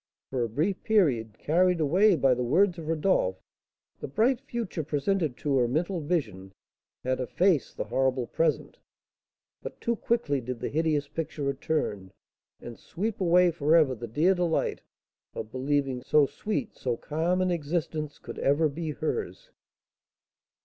For 0.31 0.41
a 0.41 0.49
brief 0.49 0.81
period, 0.81 1.37
carried 1.37 1.79
away 1.79 2.15
by 2.15 2.33
the 2.33 2.41
words 2.41 2.79
of 2.79 2.87
Rodolph, 2.87 3.39
the 3.99 4.07
bright 4.07 4.41
future 4.41 4.83
presented 4.83 5.37
to 5.37 5.55
her 5.59 5.67
mental 5.67 5.99
vision 6.01 6.53
had 7.03 7.19
effaced 7.19 7.77
the 7.77 7.83
horrible 7.83 8.25
present; 8.25 8.79
but 9.61 9.79
too 9.79 9.95
quickly 9.95 10.41
did 10.41 10.59
the 10.59 10.69
hideous 10.69 11.07
picture 11.07 11.43
return, 11.43 12.09
and 12.59 12.79
sweep 12.79 13.21
away 13.21 13.51
for 13.51 13.75
ever 13.75 13.93
the 13.93 14.07
dear 14.07 14.33
delight 14.33 14.81
of 15.35 15.51
believing 15.51 16.01
so 16.01 16.25
sweet, 16.25 16.75
so 16.75 16.97
calm 16.97 17.39
an 17.39 17.51
existence 17.51 18.17
could 18.17 18.39
ever 18.39 18.67
be 18.69 18.89
hers. 18.93 19.51